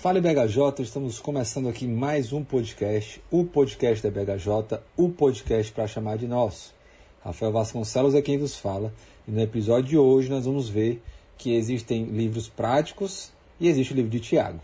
[0.00, 5.86] Fala BHJ, estamos começando aqui mais um podcast, o podcast da BHJ, o podcast para
[5.86, 6.74] chamar de nosso.
[7.22, 8.94] Rafael Vasconcelos é quem vos fala
[9.28, 11.02] e no episódio de hoje nós vamos ver
[11.36, 14.58] que existem livros práticos e existe o livro de Tiago.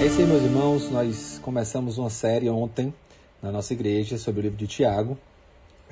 [0.00, 0.90] É isso aí, meus irmãos.
[0.90, 2.92] Nós começamos uma série ontem
[3.40, 5.16] na nossa igreja sobre o livro de Tiago.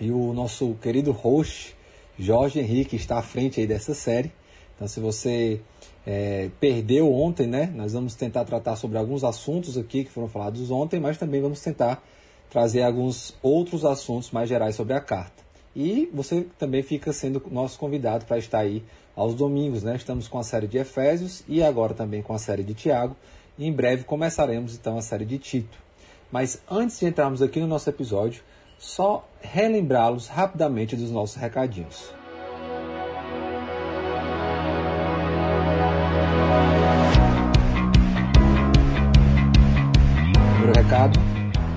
[0.00, 1.76] E o nosso querido host,
[2.18, 4.32] Jorge Henrique, está à frente aí dessa série.
[4.74, 5.60] Então, se você
[6.06, 7.70] é, perdeu ontem, né?
[7.74, 11.60] Nós vamos tentar tratar sobre alguns assuntos aqui que foram falados ontem, mas também vamos
[11.60, 12.02] tentar
[12.48, 15.44] trazer alguns outros assuntos mais gerais sobre a carta.
[15.76, 18.82] E você também fica sendo nosso convidado para estar aí
[19.14, 19.96] aos domingos, né?
[19.96, 23.14] Estamos com a série de Efésios e agora também com a série de Tiago.
[23.58, 25.78] E em breve começaremos então a série de Tito.
[26.32, 28.42] Mas antes de entrarmos aqui no nosso episódio,
[28.80, 32.10] só relembrá-los rapidamente dos nossos recadinhos.
[40.54, 41.20] Primeiro recado,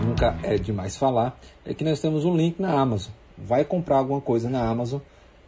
[0.06, 3.12] nunca é demais falar, é que nós temos um link na Amazon.
[3.38, 5.02] Vai comprar alguma coisa na Amazon,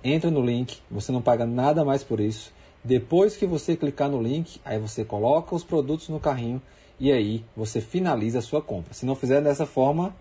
[0.03, 2.52] entra no link, você não paga nada mais por isso.
[2.83, 6.61] Depois que você clicar no link, aí você coloca os produtos no carrinho
[7.00, 8.94] e aí você finaliza a sua compra.
[8.94, 10.14] Se não fizer dessa forma,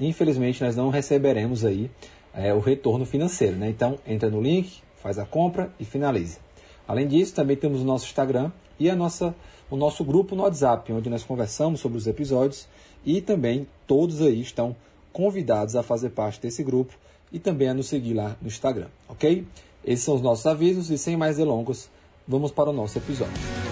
[0.00, 1.90] infelizmente nós não receberemos aí
[2.34, 3.56] é, o retorno financeiro.
[3.56, 3.70] Né?
[3.70, 6.38] Então entra no link, faz a compra e finaliza.
[6.86, 9.34] Além disso, também temos o nosso Instagram e a nossa,
[9.70, 12.66] o nosso grupo no WhatsApp, onde nós conversamos sobre os episódios
[13.04, 14.74] e também todos aí estão
[15.12, 16.94] convidados a fazer parte desse grupo
[17.32, 19.46] e também a nos seguir lá no Instagram, ok?
[19.84, 21.90] Esses são os nossos avisos e sem mais delongas,
[22.26, 23.71] vamos para o nosso episódio.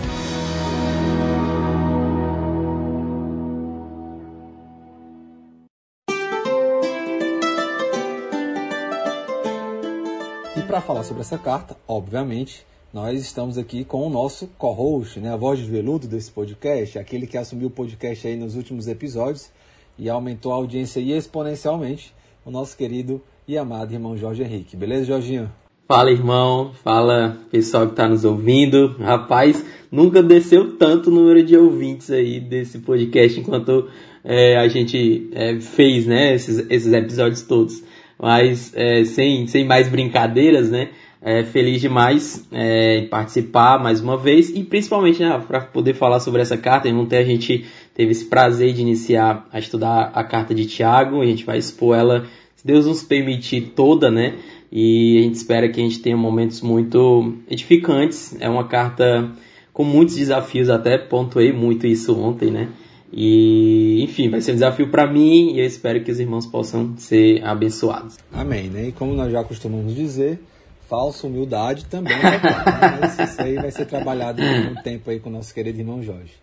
[11.00, 15.58] Falar sobre essa carta, obviamente, nós estamos aqui com o nosso co-host, né, a voz
[15.58, 19.50] de veludo desse podcast, aquele que assumiu o podcast aí nos últimos episódios
[19.98, 24.76] e aumentou a audiência exponencialmente, o nosso querido e amado irmão Jorge Henrique.
[24.76, 25.50] Beleza, Jorginho?
[25.88, 26.72] Fala, irmão.
[26.84, 28.96] Fala, pessoal que está nos ouvindo.
[28.98, 33.88] Rapaz, nunca desceu tanto o número de ouvintes aí desse podcast enquanto
[34.22, 37.82] é, a gente é, fez, né, esses, esses episódios todos.
[38.20, 40.90] Mas é, sem, sem mais brincadeiras, né?
[41.22, 46.18] É, feliz demais é, em participar mais uma vez e principalmente né, para poder falar
[46.18, 46.88] sobre essa carta.
[46.88, 51.20] Ontem a gente teve esse prazer de iniciar a estudar a carta de Tiago.
[51.20, 52.26] A gente vai expor ela,
[52.56, 54.34] se Deus nos permitir, toda, né?
[54.72, 58.34] E a gente espera que a gente tenha momentos muito edificantes.
[58.40, 59.30] É uma carta
[59.74, 62.68] com muitos desafios, até pontuei muito isso ontem, né?
[63.12, 66.96] E, enfim, vai ser um desafio para mim e eu espero que os irmãos possam
[66.96, 68.16] ser abençoados.
[68.32, 68.88] Amém, né?
[68.88, 70.40] E como nós já costumamos dizer,
[70.88, 72.40] falsa humildade também é né?
[73.00, 76.34] Mas isso aí vai ser trabalhado um tempo aí com o nosso querido irmão Jorge.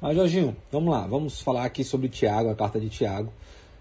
[0.00, 3.32] Mas, Jorginho, vamos lá, vamos falar aqui sobre Tiago, a carta de Tiago.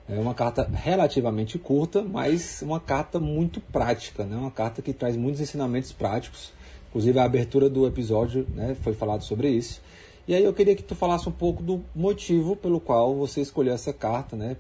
[0.10, 4.38] É uma carta relativamente curta, mas uma carta muito prática, né?
[4.38, 6.54] Uma carta que traz muitos ensinamentos práticos.
[6.90, 9.82] Inclusive a abertura do episódio, né, foi falado sobre isso.
[10.28, 13.74] E aí eu queria que tu falasse um pouco do motivo pelo qual você escolheu
[13.74, 14.58] essa carta, né?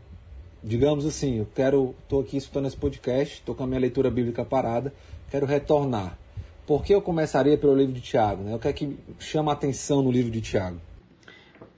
[0.63, 4.45] Digamos assim, eu quero, estou aqui escutando esse podcast, estou com a minha leitura bíblica
[4.45, 4.93] parada,
[5.29, 6.17] quero retornar.
[6.65, 8.43] Por que eu começaria pelo livro de Tiago?
[8.43, 8.55] Né?
[8.55, 10.77] O que é que chama a atenção no livro de Tiago?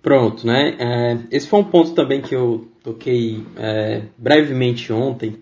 [0.02, 0.76] Pronto, né?
[0.80, 5.40] É, esse foi um ponto também que eu toquei é, brevemente ontem.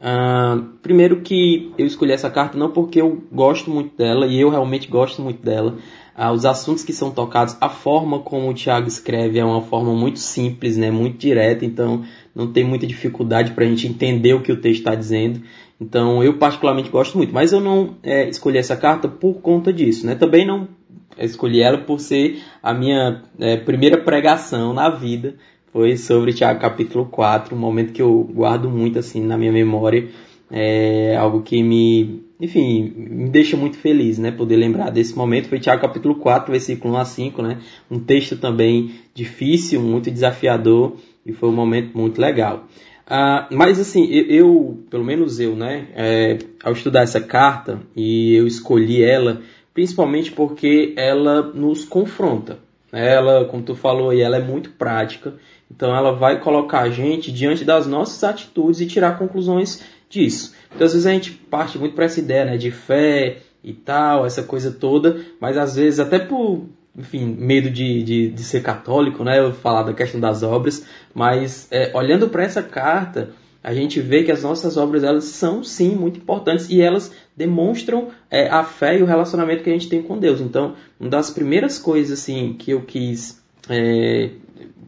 [0.00, 4.48] Uh, primeiro que eu escolhi essa carta não porque eu gosto muito dela, e eu
[4.48, 5.76] realmente gosto muito dela,
[6.22, 9.94] ah, os assuntos que são tocados, a forma como o Tiago escreve é uma forma
[9.94, 12.04] muito simples, né, muito direta, então
[12.34, 15.40] não tem muita dificuldade para a gente entender o que o texto está dizendo.
[15.80, 20.06] Então eu particularmente gosto muito, mas eu não é, escolhi essa carta por conta disso,
[20.06, 20.14] né?
[20.14, 20.68] Também não
[21.16, 25.36] escolhi ela por ser a minha é, primeira pregação na vida,
[25.72, 30.06] foi sobre Tiago capítulo 4, um momento que eu guardo muito assim na minha memória,
[30.50, 35.48] é algo que me enfim, me deixa muito feliz, né, poder lembrar desse momento.
[35.48, 37.58] Foi Tiago capítulo 4, versículo 1 a 5, né,
[37.90, 40.96] um texto também difícil, muito desafiador,
[41.26, 42.64] e foi um momento muito legal.
[43.06, 48.34] Ah, mas assim, eu, eu, pelo menos eu, né, é, ao estudar essa carta, e
[48.34, 49.42] eu escolhi ela,
[49.74, 52.58] principalmente porque ela nos confronta.
[52.92, 55.34] Ela, como tu falou aí, ela é muito prática,
[55.70, 60.54] então ela vai colocar a gente diante das nossas atitudes e tirar conclusões disso.
[60.74, 64.24] Então, às vezes a gente parte muito para essa ideia né, de fé e tal,
[64.24, 66.64] essa coisa toda, mas às vezes até por,
[66.96, 71.68] enfim, medo de, de, de ser católico, né, eu falar da questão das obras, mas
[71.70, 73.30] é, olhando para essa carta,
[73.62, 78.08] a gente vê que as nossas obras elas são sim muito importantes e elas demonstram
[78.30, 80.40] é, a fé e o relacionamento que a gente tem com Deus.
[80.40, 84.30] Então, uma das primeiras coisas assim que eu quis, é,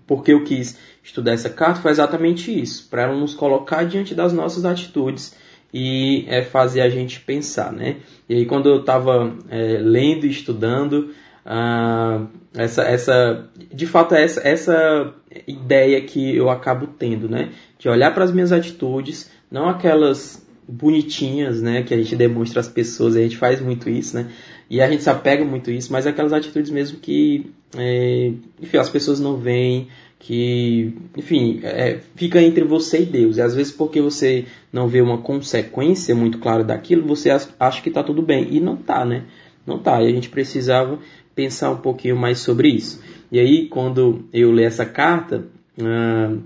[0.07, 4.33] porque eu quis estudar essa carta foi exatamente isso, para ela nos colocar diante das
[4.33, 5.35] nossas atitudes
[5.73, 7.97] e é, fazer a gente pensar, né?
[8.29, 11.15] E aí quando eu estava é, lendo e estudando,
[11.45, 15.15] ah, essa, essa, de fato, essa, essa
[15.47, 17.51] ideia que eu acabo tendo, né?
[17.79, 21.83] De olhar para as minhas atitudes, não aquelas bonitinhas, né?
[21.83, 24.31] Que a gente demonstra às pessoas, a gente faz muito isso, né?
[24.71, 28.77] E a gente se apega muito a isso, mas aquelas atitudes mesmo que, é, enfim,
[28.79, 29.89] as pessoas não veem,
[30.19, 33.37] que, enfim, é, fica entre você e Deus.
[33.37, 37.89] E às vezes porque você não vê uma consequência muito clara daquilo, você acha que
[37.89, 38.47] está tudo bem.
[38.51, 39.25] E não está, né?
[39.67, 40.01] Não está.
[40.01, 40.99] E a gente precisava
[41.35, 43.03] pensar um pouquinho mais sobre isso.
[43.31, 45.45] E aí, quando eu leio essa carta,
[45.79, 46.41] uh,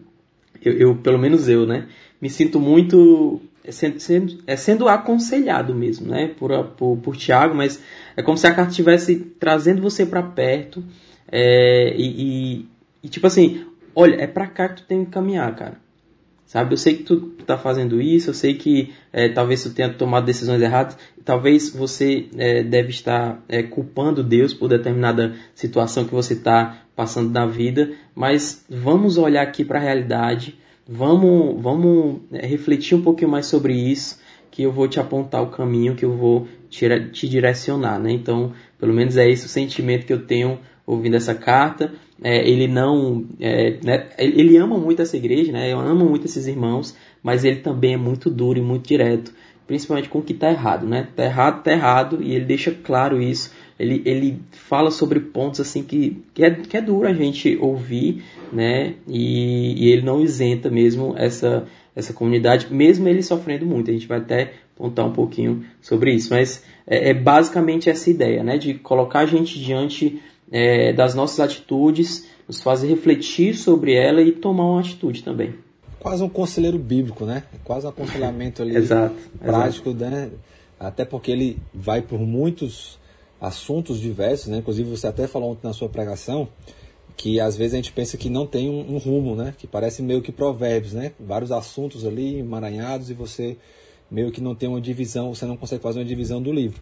[0.64, 1.86] eu, eu, pelo menos eu, né,
[2.20, 3.40] me sinto muito
[3.72, 7.80] sendo, sendo, é sendo aconselhado mesmo, né, por, por, por Tiago, mas
[8.16, 10.82] é como se a carta estivesse trazendo você para perto
[11.30, 12.68] é, e, e,
[13.02, 13.64] e, tipo assim,
[13.94, 15.86] olha, é para cá que tu tem que caminhar, cara.
[16.46, 19.92] Sabe, eu sei que tu está fazendo isso, eu sei que é, talvez tu tenha
[19.92, 26.14] tomado decisões erradas, talvez você é, deve estar é, culpando Deus por determinada situação que
[26.14, 30.56] você está passando na vida, mas vamos olhar aqui para a realidade,
[30.88, 34.18] vamos, vamos é, refletir um pouquinho mais sobre isso,
[34.50, 38.12] que eu vou te apontar o caminho, que eu vou te, te direcionar, né?
[38.12, 41.92] Então, pelo menos é esse o sentimento que eu tenho ouvindo essa carta.
[42.22, 45.72] É, ele não, é, né, ele ama muito essa igreja, né?
[45.72, 49.34] Ama muito esses irmãos, mas ele também é muito duro e muito direto,
[49.66, 51.08] principalmente com o que está errado, né?
[51.14, 53.52] Tá errado, tá errado, e ele deixa claro isso.
[53.78, 58.24] Ele, ele fala sobre pontos assim que, que, é, que é duro a gente ouvir,
[58.52, 58.94] né?
[59.06, 63.90] E, e ele não isenta mesmo essa, essa comunidade, mesmo ele sofrendo muito.
[63.90, 68.42] A gente vai até contar um pouquinho sobre isso, mas é, é basicamente essa ideia,
[68.42, 68.56] né?
[68.56, 74.32] De colocar a gente diante é, das nossas atitudes, nos fazer refletir sobre ela e
[74.32, 75.54] tomar uma atitude também.
[75.98, 77.42] Quase um conselheiro bíblico, né?
[77.64, 80.10] Quase um aconselhamento ali exato, prático, exato.
[80.10, 80.30] né?
[80.78, 82.98] Até porque ele vai por muitos
[83.40, 84.58] assuntos diversos, né?
[84.58, 86.48] Inclusive você até falou ontem na sua pregação
[87.16, 89.54] que às vezes a gente pensa que não tem um, um rumo, né?
[89.56, 91.12] Que parece meio que provérbios, né?
[91.18, 93.56] Vários assuntos ali emaranhados e você
[94.10, 96.80] meio que não tem uma divisão, você não consegue fazer uma divisão do livro.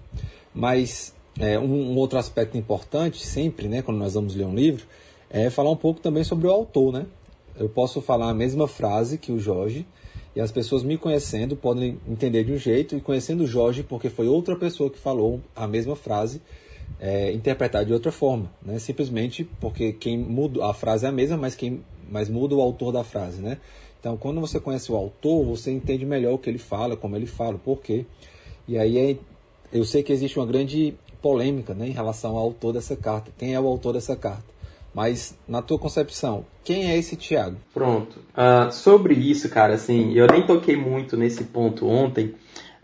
[0.52, 4.84] Mas é, um, um, outro aspecto importante, sempre, né, quando nós vamos ler um livro,
[5.30, 7.06] é falar um pouco também sobre o autor, né?
[7.56, 9.86] Eu posso falar a mesma frase que o Jorge,
[10.34, 14.26] e as pessoas me conhecendo podem entender de um jeito, e conhecendo Jorge, porque foi
[14.26, 16.42] outra pessoa que falou a mesma frase,
[17.00, 18.78] é, interpretar de outra forma, né?
[18.78, 22.92] Simplesmente porque quem muda a frase é a mesma, mas quem mas muda o autor
[22.92, 23.58] da frase, né?
[23.98, 27.26] Então, quando você conhece o autor, você entende melhor o que ele fala, como ele
[27.26, 28.04] fala, por quê.
[28.68, 29.16] E aí é,
[29.72, 33.32] eu sei que existe uma grande polêmica né, em relação ao autor dessa carta.
[33.38, 34.44] Quem é o autor dessa carta?
[34.94, 37.56] Mas, na tua concepção, quem é esse Tiago?
[37.74, 38.20] Pronto.
[38.30, 42.34] Uh, sobre isso, cara, assim, eu nem toquei muito nesse ponto ontem.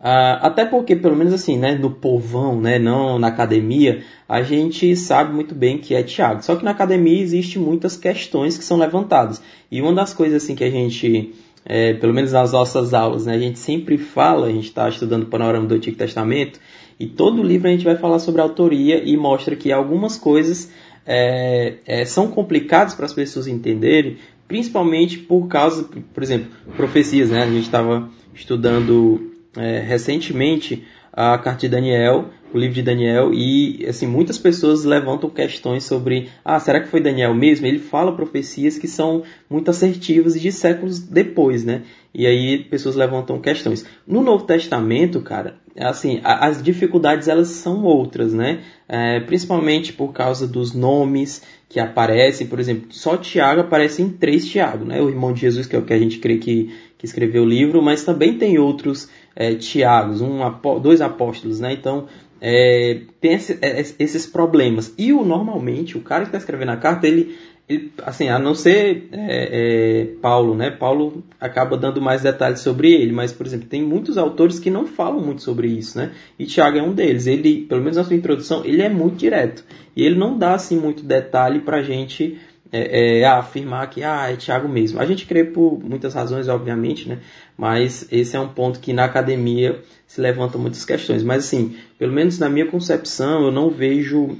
[0.01, 4.97] Uh, até porque, pelo menos assim, né, no povão, né, não na academia, a gente
[4.97, 6.43] sabe muito bem que é Tiago.
[6.43, 9.41] Só que na academia existe muitas questões que são levantadas.
[9.71, 11.35] E uma das coisas assim que a gente,
[11.65, 15.25] é, pelo menos nas nossas aulas, né, a gente sempre fala, a gente está estudando
[15.25, 16.59] o panorama do Antigo Testamento,
[16.99, 20.71] e todo livro a gente vai falar sobre autoria e mostra que algumas coisas
[21.07, 27.30] é, é, são complicadas para as pessoas entenderem, principalmente por causa, por exemplo, profecias.
[27.30, 27.42] Né?
[27.42, 33.85] A gente estava estudando é, recentemente a carta de Daniel, o livro de Daniel, e
[33.87, 37.66] assim, muitas pessoas levantam questões sobre, ah, será que foi Daniel mesmo?
[37.66, 41.83] Ele fala profecias que são muito assertivas e de séculos depois, né?
[42.12, 43.87] E aí pessoas levantam questões.
[44.07, 48.61] No Novo Testamento, cara, assim, as dificuldades elas são outras, né?
[48.88, 54.45] É, principalmente por causa dos nomes que aparecem, por exemplo, só Tiago aparece em três
[54.49, 55.00] Tiago, né?
[55.00, 57.49] O irmão de Jesus, que é o que a gente crê que, que escreveu o
[57.49, 60.40] livro, mas também tem outros é, Tiagos, um,
[60.83, 61.73] dois apóstolos, né?
[61.73, 62.09] Então,
[62.40, 64.94] é, tem esse, é, esses problemas.
[64.97, 67.37] E o, normalmente, o cara que está escrevendo a carta, ele,
[67.68, 69.20] ele, assim, a não ser é,
[69.52, 70.70] é, Paulo, né?
[70.70, 74.87] Paulo acaba dando mais detalhes sobre ele, mas, por exemplo, tem muitos autores que não
[74.87, 76.12] falam muito sobre isso, né?
[76.38, 77.26] E Tiago é um deles.
[77.26, 79.64] Ele, pelo menos na sua introdução, ele é muito direto.
[79.94, 82.38] E ele não dá, assim, muito detalhe pra gente
[82.73, 85.00] é, é, afirmar que ah, é Tiago mesmo.
[85.00, 87.19] A gente crê por muitas razões, obviamente, né?
[87.57, 91.23] Mas esse é um ponto que na academia se levantam muitas questões.
[91.23, 94.37] Mas, assim, pelo menos na minha concepção, eu não vejo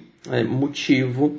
[0.49, 1.39] motivo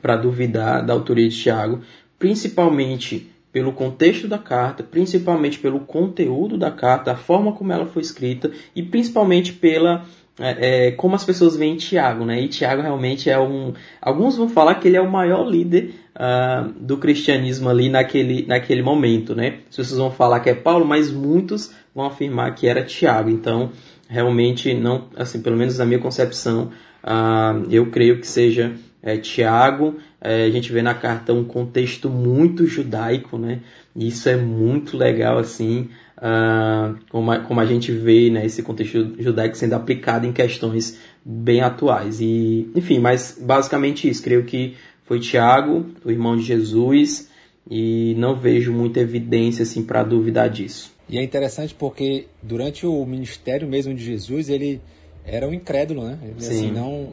[0.00, 1.80] para duvidar da autoria de Tiago,
[2.18, 8.02] principalmente pelo contexto da carta, principalmente pelo conteúdo da carta, a forma como ela foi
[8.02, 10.04] escrita e principalmente pela
[10.38, 12.40] é, é, como as pessoas veem Tiago, né?
[12.40, 13.72] E Tiago realmente é um.
[14.00, 18.82] Alguns vão falar que ele é o maior líder uh, do cristianismo ali naquele, naquele
[18.82, 19.60] momento, né?
[19.70, 23.30] As pessoas vão falar que é Paulo, mas muitos vão afirmar que era Tiago.
[23.30, 23.70] Então,
[24.08, 26.70] realmente, não, assim, pelo menos na minha concepção,
[27.02, 29.96] uh, eu creio que seja é, Tiago.
[30.20, 33.60] É, a gente vê na carta um contexto muito judaico, né?
[33.94, 35.88] Isso é muito legal, assim
[36.18, 40.98] uh, como, a, como a gente vê né, esse contexto judaico sendo aplicado em questões
[41.24, 42.20] bem atuais.
[42.20, 44.22] E, enfim, mas basicamente isso.
[44.22, 47.28] Creio que foi Tiago, o irmão de Jesus,
[47.70, 50.94] e não vejo muita evidência assim, para duvidar disso.
[51.08, 54.80] E é interessante porque durante o ministério mesmo de Jesus, ele
[55.24, 56.18] era um incrédulo, né?
[56.22, 56.50] Ele, Sim.
[56.50, 57.12] Assim, não,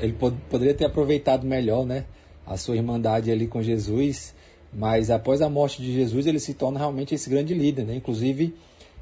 [0.00, 2.04] ele pod poderia ter aproveitado melhor né,
[2.46, 4.34] a sua irmandade ali com Jesus
[4.72, 7.84] mas após a morte de Jesus, ele se torna realmente esse grande líder.
[7.84, 7.96] Né?
[7.96, 8.54] Inclusive,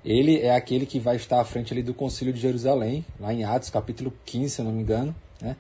[0.05, 3.45] ele é aquele que vai estar à frente ali do Concílio de Jerusalém, lá em
[3.45, 5.15] Atos, capítulo 15, se eu não me engano.
[5.41, 5.57] Né?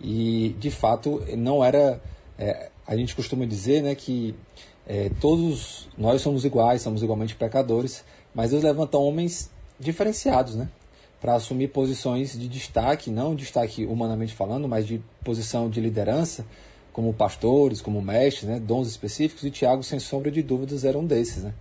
[0.00, 2.00] E, de fato, não era...
[2.38, 4.34] É, a gente costuma dizer né, que
[4.86, 8.04] é, todos nós somos iguais, somos igualmente pecadores,
[8.34, 10.68] mas Deus levanta homens diferenciados, né?
[11.20, 16.44] Para assumir posições de destaque, não destaque humanamente falando, mas de posição de liderança,
[16.92, 21.06] como pastores, como mestres, né, dons específicos, e Tiago, sem sombra de dúvidas, era um
[21.06, 21.42] desses.
[21.42, 21.54] Né?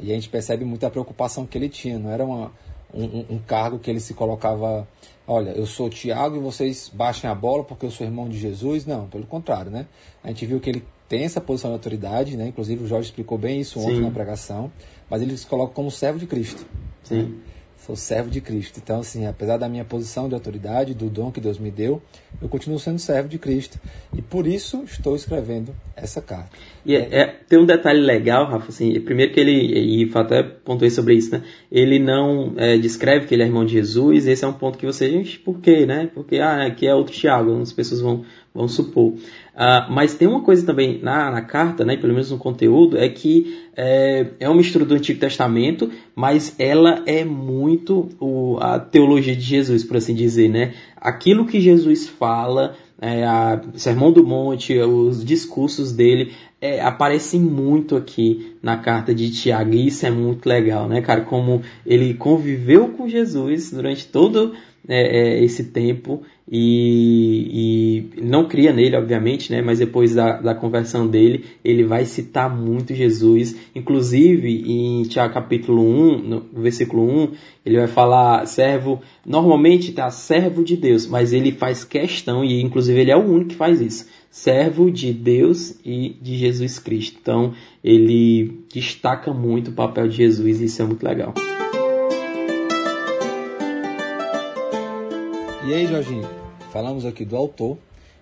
[0.00, 2.52] E a gente percebe muita preocupação que ele tinha, não era uma,
[2.94, 4.88] um, um, cargo que ele se colocava,
[5.26, 8.86] olha, eu sou Tiago e vocês baixem a bola porque eu sou irmão de Jesus.
[8.86, 9.86] Não, pelo contrário, né?
[10.22, 12.48] A gente viu que ele tem essa posição de autoridade, né?
[12.48, 14.02] Inclusive o Jorge explicou bem isso ontem Sim.
[14.02, 14.70] na pregação,
[15.10, 16.64] mas ele se coloca como servo de Cristo.
[17.02, 17.22] Sim.
[17.22, 17.34] Né?
[17.88, 18.78] Sou servo de Cristo.
[18.82, 22.02] Então, assim, apesar da minha posição de autoridade, do dom que Deus me deu,
[22.40, 23.80] eu continuo sendo servo de Cristo.
[24.14, 26.50] E por isso estou escrevendo essa carta.
[26.84, 30.90] E é, é, tem um detalhe legal, Rafa, assim, primeiro que ele, e até pontuei
[30.90, 31.42] sobre isso, né?
[31.72, 34.84] Ele não é, descreve que ele é irmão de Jesus, esse é um ponto que
[34.84, 36.10] você, gente, por quê, né?
[36.14, 38.22] Porque, ah, aqui é outro Tiago, as pessoas vão,
[38.54, 39.12] vão supor.
[39.12, 43.08] Uh, mas tem uma coisa também na, na carta, né, pelo menos no conteúdo, é
[43.08, 49.34] que é, é uma mistura do Antigo Testamento, mas ela é muito o, a teologia
[49.34, 50.74] de Jesus, por assim dizer, né?
[50.96, 57.96] Aquilo que Jesus fala, é, a Sermão do Monte, os discursos dele, é, aparecem muito
[57.96, 61.20] aqui na carta de Tiago, e isso é muito legal, né, cara?
[61.20, 64.52] Como ele conviveu com Jesus durante todo
[64.88, 69.60] é, é, esse tempo e, e, não cria nele, obviamente, né?
[69.60, 73.54] Mas depois da, da conversão dele, ele vai citar muito Jesus.
[73.74, 77.32] Inclusive, em Tiago capítulo 1, no versículo 1,
[77.66, 82.87] ele vai falar servo, normalmente tá servo de Deus, mas ele faz questão, e inclusive
[82.96, 87.18] ele é o único que faz isso, servo de Deus e de Jesus Cristo.
[87.20, 91.34] Então, ele destaca muito o papel de Jesus e isso é muito legal.
[95.66, 96.26] E aí, Jorginho,
[96.72, 97.76] falamos aqui do autor,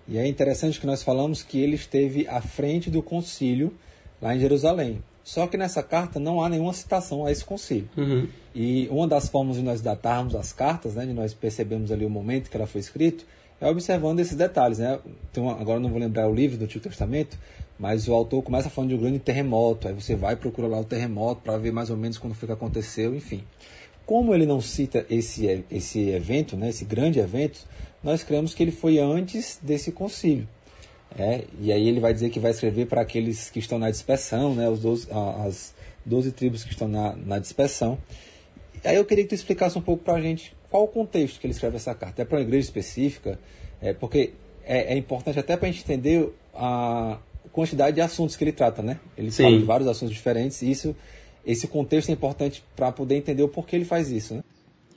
[0.07, 3.73] e é interessante que nós falamos que ele esteve à frente do concílio
[4.21, 5.03] lá em Jerusalém.
[5.23, 7.89] Só que nessa carta não há nenhuma citação a esse concílio.
[7.97, 8.27] Uhum.
[8.55, 12.09] E uma das formas de nós datarmos as cartas, né, de nós percebemos ali o
[12.09, 13.25] momento que ela foi escrita,
[13.59, 14.79] é observando esses detalhes.
[14.79, 14.99] Né?
[15.35, 17.37] Uma, agora não vou lembrar o livro do Antigo Testamento,
[17.77, 20.83] mas o autor começa falando de um grande terremoto, aí você vai procurar lá o
[20.83, 23.43] terremoto para ver mais ou menos quando foi que aconteceu, enfim.
[24.05, 27.59] Como ele não cita esse, esse evento, né, esse grande evento,
[28.03, 30.47] nós cremos que ele foi antes desse concílio.
[31.17, 34.53] É, e aí ele vai dizer que vai escrever para aqueles que estão na dispersão,
[34.55, 35.07] né, os 12,
[35.45, 35.73] as
[36.05, 37.97] 12 tribos que estão na, na dispersão.
[38.83, 41.47] Aí eu queria que tu explicasse um pouco para a gente qual o contexto que
[41.47, 42.21] ele escreve essa carta.
[42.21, 43.39] É para uma igreja específica?
[43.81, 44.33] É, porque
[44.65, 47.17] é, é importante até para a gente entender a
[47.51, 48.99] quantidade de assuntos que ele trata, né?
[49.17, 49.43] Ele Sim.
[49.43, 50.95] fala de vários assuntos diferentes e isso
[51.45, 54.43] esse contexto é importante para poder entender o porquê ele faz isso, né?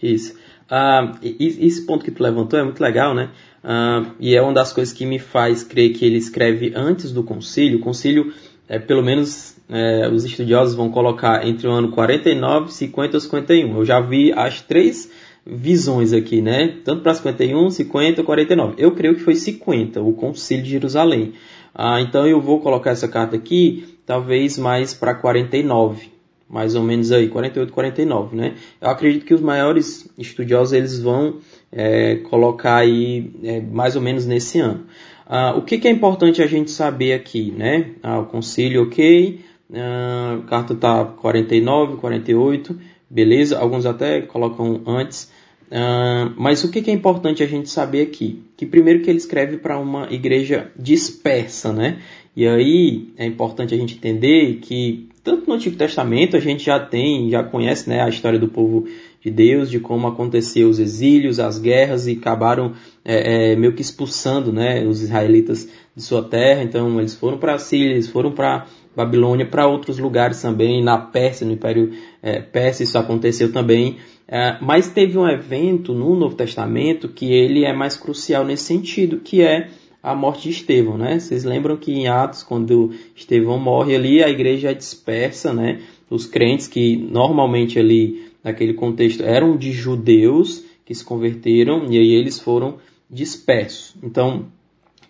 [0.03, 0.35] Isso.
[0.71, 3.31] Uh, esse ponto que tu levantou é muito legal, né?
[3.63, 7.23] Uh, e é uma das coisas que me faz crer que ele escreve antes do
[7.23, 7.79] concílio.
[7.79, 8.33] O concílio,
[8.69, 13.77] é, pelo menos é, os estudiosos vão colocar entre o ano 49, 50 ou 51.
[13.77, 15.11] Eu já vi as três
[15.51, 16.77] visões aqui, né?
[16.85, 18.75] Tanto para 51, 50 ou 49.
[18.79, 21.33] Eu creio que foi 50, o concílio de Jerusalém.
[21.75, 27.13] Ah, então eu vou colocar essa carta aqui, talvez mais para 49 mais ou menos
[27.13, 28.55] aí, 48, 49, né?
[28.81, 31.37] Eu acredito que os maiores estudiosos eles vão
[31.71, 34.85] é, colocar aí é, mais ou menos nesse ano.
[35.25, 37.93] Ah, o que, que, é importante a gente saber aqui, né?
[38.03, 39.39] Ah, o concílio, ok,
[39.73, 42.77] ah, a carta tá 49, 48,
[43.09, 43.57] beleza?
[43.57, 45.31] Alguns até colocam antes.
[45.71, 48.43] Uh, mas o que, que, é importante a gente saber aqui?
[48.57, 52.01] Que primeiro que ele escreve para uma igreja dispersa, né?
[52.35, 56.79] E aí é importante a gente entender que tanto no Antigo Testamento a gente já
[56.81, 58.87] tem, já conhece né, a história do povo
[59.23, 62.73] de Deus, de como aconteceu os exílios, as guerras e acabaram
[63.05, 66.63] é, é, meio que expulsando né, os israelitas de sua terra.
[66.63, 70.99] Então eles foram para a Síria, eles foram para Babilônia, para outros lugares também, na
[70.99, 73.99] Pérsia, no Império é, Pérsia isso aconteceu também.
[74.33, 79.19] É, mas teve um evento no Novo Testamento que ele é mais crucial nesse sentido,
[79.19, 79.71] que é
[80.01, 81.19] a morte de Estevão, né?
[81.19, 85.81] Vocês lembram que em Atos, quando Estevão morre ali, a igreja é dispersa, né?
[86.09, 92.13] Os crentes que normalmente ali, naquele contexto, eram de judeus que se converteram e aí
[92.13, 92.79] eles foram
[93.11, 93.97] dispersos.
[94.01, 94.47] Então,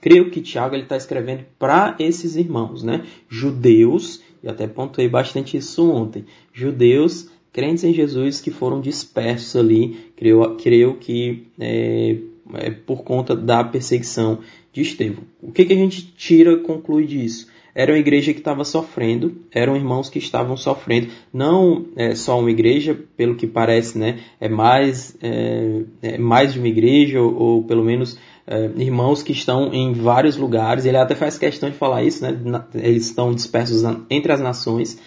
[0.01, 3.05] creio que Tiago está escrevendo para esses irmãos, né?
[3.29, 6.25] Judeus, e até pontuei bastante isso ontem,
[6.55, 12.17] judeus crentes em Jesus que foram dispersos ali, creio, creio que é,
[12.55, 14.39] é por conta da perseguição
[14.73, 15.25] de Estevão.
[15.43, 17.49] O que, que a gente tira, conclui disso?
[17.75, 22.51] Era uma igreja que estava sofrendo, eram irmãos que estavam sofrendo, não é só uma
[22.51, 24.19] igreja, pelo que parece, né?
[24.41, 29.33] É mais, é, é mais de uma igreja, ou, ou pelo menos é, irmãos que
[29.33, 30.85] estão em vários lugares.
[30.85, 32.37] Ele até faz questão de falar isso, né?
[32.75, 35.01] Eles estão dispersos entre as nações,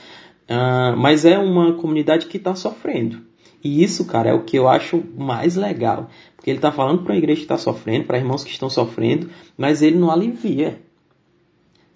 [0.49, 3.21] uh, mas é uma comunidade que está sofrendo.
[3.63, 6.09] E isso, cara, é o que eu acho mais legal.
[6.35, 9.29] Porque ele está falando para a igreja que está sofrendo, para irmãos que estão sofrendo,
[9.57, 10.81] mas ele não alivia.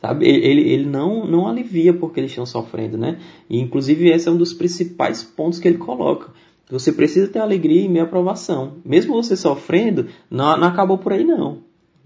[0.02, 0.28] Sabe?
[0.28, 3.20] Ele, ele não, não alivia porque eles estão sofrendo, né?
[3.50, 6.32] E, inclusive, esse é um dos principais pontos que ele coloca.
[6.70, 8.78] Você precisa ter alegria e minha aprovação.
[8.86, 11.60] Mesmo você sofrendo, não, não acabou por aí, não.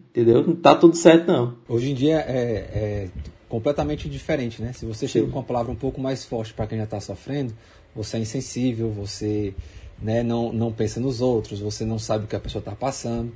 [0.10, 0.46] Entendeu?
[0.46, 1.56] Não tá tudo certo, não.
[1.68, 3.10] Hoje em dia é, é
[3.52, 4.72] completamente diferente, né?
[4.72, 7.54] Se você chega com uma palavra um pouco mais forte para quem já está sofrendo,
[7.94, 9.54] você é insensível, você
[10.02, 13.30] né, não, não pensa nos outros, você não sabe o que a pessoa está passando.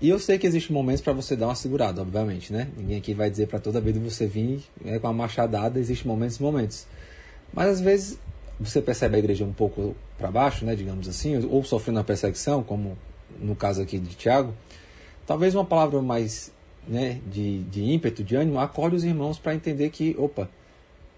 [0.00, 2.68] E eu sei que existem momentos para você dar uma segurada, obviamente, né?
[2.78, 6.38] Ninguém aqui vai dizer para toda vez você vir né, com a machadada, existem momentos
[6.38, 6.86] e momentos.
[7.52, 8.18] Mas às vezes
[8.58, 12.62] você percebe a igreja um pouco para baixo, né, digamos assim, ou sofrendo uma perseguição,
[12.62, 12.96] como
[13.38, 14.54] no caso aqui de Tiago.
[15.26, 16.55] Talvez uma palavra mais
[16.86, 20.48] né, de, de ímpeto, de ânimo, acorde os irmãos para entender que, opa,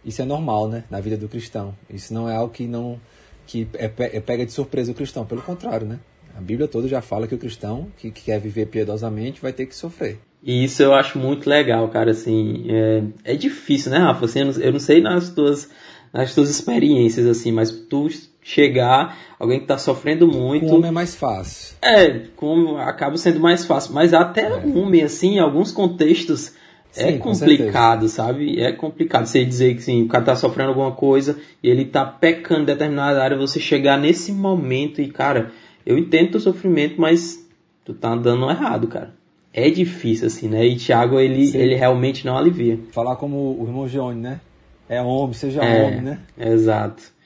[0.05, 1.75] isso é normal, né, na vida do cristão.
[1.91, 3.01] Isso não é algo que não
[3.47, 5.99] que é, é pega de surpresa o cristão, pelo contrário, né?
[6.37, 9.65] A Bíblia toda já fala que o cristão que, que quer viver piedosamente vai ter
[9.65, 10.19] que sofrer.
[10.43, 14.27] E isso eu acho muito legal, cara, assim, é, é difícil, né, Rafa?
[14.27, 15.69] Assim, eu, não, eu não sei nas tuas,
[16.13, 18.09] nas tuas experiências, assim, mas tu
[18.43, 20.67] chegar, alguém que está sofrendo muito.
[20.67, 21.77] Com homem é mais fácil.
[21.83, 23.93] É, com, acaba sendo mais fácil.
[23.93, 24.65] Mas até é.
[24.67, 26.55] homem, assim, em alguns contextos,
[26.97, 28.61] é Sim, complicado, sabe?
[28.61, 32.05] É complicado você dizer que sim, o cara tá sofrendo alguma coisa e ele tá
[32.05, 35.53] pecando em determinada área, você chegar nesse momento e, cara,
[35.85, 37.47] eu entendo o sofrimento, mas
[37.85, 39.15] tu tá andando errado, cara.
[39.53, 40.67] É difícil, assim, né?
[40.67, 42.79] E Thiago, ele, ele realmente não alivia.
[42.93, 44.41] Falar como o irmão Johnny, né?
[44.89, 46.21] É homem, seja é, homem, né?
[46.39, 47.19] Exato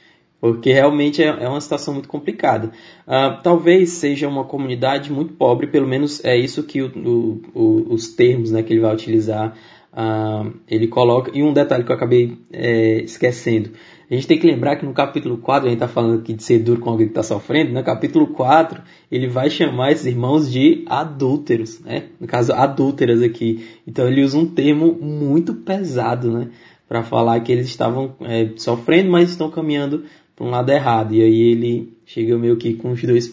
[0.43, 2.73] porque realmente é, é uma situação muito complicada.
[3.07, 8.09] Uh, talvez seja uma comunidade muito pobre, pelo menos é isso que o, o, os
[8.09, 9.57] termos né, que ele vai utilizar,
[9.93, 11.31] uh, ele coloca.
[11.33, 13.71] E um detalhe que eu acabei é, esquecendo.
[14.11, 16.43] A gente tem que lembrar que no capítulo 4, a gente está falando aqui de
[16.43, 20.51] ser duro com alguém que está sofrendo, no capítulo 4, ele vai chamar esses irmãos
[20.51, 22.07] de adúlteros, né?
[22.21, 23.65] No caso, adúlteras aqui.
[23.87, 26.49] Então ele usa um termo muito pesado, né?
[26.89, 30.05] Para falar que eles estavam é, sofrendo, mas estão caminhando
[30.37, 31.15] para um lado errado.
[31.15, 33.29] E aí ele chega meio que com os dois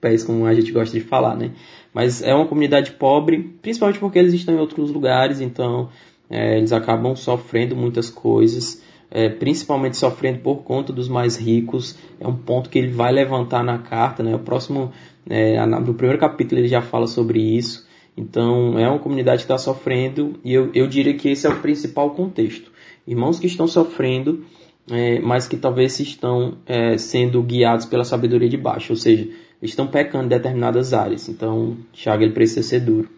[0.00, 1.52] pés, como a gente gosta de falar, né?
[1.92, 5.88] Mas é uma comunidade pobre, principalmente porque eles estão em outros lugares, então
[6.28, 11.98] é, eles acabam sofrendo muitas coisas, é, principalmente sofrendo por conta dos mais ricos.
[12.20, 14.34] É um ponto que ele vai levantar na carta, né?
[14.34, 14.92] O próximo,
[15.28, 17.88] é, no primeiro capítulo ele já fala sobre isso.
[18.16, 21.60] Então é uma comunidade que está sofrendo e eu, eu diria que esse é o
[21.60, 22.69] principal contexto.
[23.10, 24.44] Irmãos que estão sofrendo
[24.88, 29.28] é, mas que talvez estão é, sendo guiados pela sabedoria de baixo, ou seja,
[29.60, 31.28] estão pecando em determinadas áreas.
[31.28, 33.10] Então, Tiago ele precisa ser duro.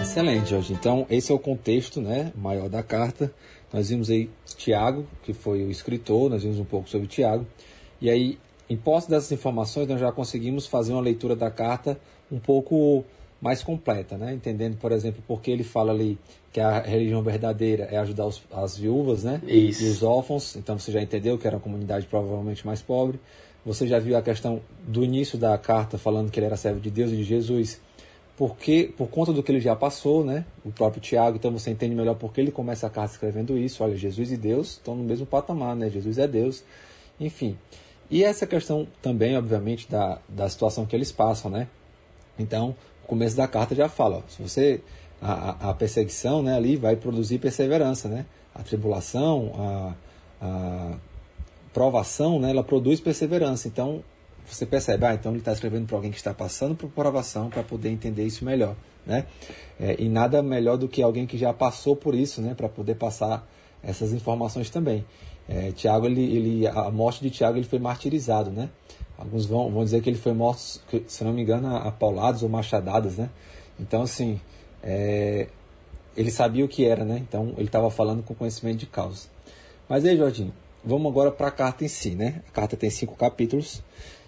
[0.00, 0.72] Excelente, Jorge.
[0.72, 3.32] Então, esse é o contexto né, maior da carta.
[3.72, 7.44] Nós vimos aí Tiago, que foi o escritor, nós vimos um pouco sobre Tiago.
[8.00, 8.38] E aí,
[8.70, 11.98] em posse dessas informações, nós já conseguimos fazer uma leitura da carta
[12.30, 13.04] um pouco
[13.46, 14.34] mais completa, né?
[14.34, 16.18] Entendendo, por exemplo, porque ele fala ali
[16.52, 19.40] que a religião verdadeira é ajudar os, as viúvas, né?
[19.46, 19.84] Isso.
[19.84, 20.56] E os órfãos.
[20.56, 23.20] Então você já entendeu que era uma comunidade provavelmente mais pobre.
[23.64, 26.90] Você já viu a questão do início da carta falando que ele era servo de
[26.90, 27.80] Deus e de Jesus,
[28.36, 30.44] porque por conta do que ele já passou, né?
[30.64, 33.84] O próprio Tiago, então você entende melhor porque ele começa a carta escrevendo isso.
[33.84, 35.88] Olha, Jesus e Deus estão no mesmo patamar, né?
[35.88, 36.64] Jesus é Deus.
[37.20, 37.56] Enfim.
[38.10, 41.68] E essa questão também, obviamente, da, da situação que eles passam, né?
[42.38, 42.74] Então,
[43.06, 44.80] começo da carta já fala, ó, se você
[45.20, 48.26] a, a, perseguição né, ali vai produzir perseverança, né?
[48.54, 49.94] A tribulação, a,
[50.40, 50.92] a
[51.72, 53.68] provação, né, ela produz perseverança.
[53.68, 54.02] Então,
[54.46, 57.62] você percebe, ah, então ele está escrevendo para alguém que está passando por provação para
[57.62, 59.26] poder entender isso melhor, né?
[59.78, 62.94] É, e nada melhor do que alguém que já passou por isso, né, para poder
[62.94, 63.46] passar
[63.82, 65.04] essas informações também.
[65.48, 68.68] É, Tiago, ele, ele, a morte de Tiago, ele foi martirizado, né?
[69.16, 72.48] Alguns vão, vão dizer que ele foi morto, se não me engano, a, pauladas ou
[72.48, 73.30] machadadas, né?
[73.78, 74.40] Então, assim,
[74.82, 75.48] é,
[76.16, 77.18] ele sabia o que era, né?
[77.18, 79.28] Então, ele estava falando com conhecimento de causa.
[79.88, 80.52] Mas aí, Jorginho,
[80.84, 82.42] vamos agora para a carta em si, né?
[82.48, 83.82] A carta tem cinco capítulos.